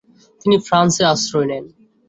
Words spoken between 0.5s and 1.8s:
ফ্রান্সে আশ্রয় নেন।